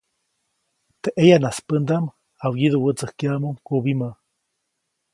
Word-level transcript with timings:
Teʼ 1.01 1.13
ʼeyanas 1.21 1.57
pändaʼm 1.67 2.05
jawyiduʼwätsäjkyaʼmuŋ 2.41 3.55
kubimä. 3.67 4.09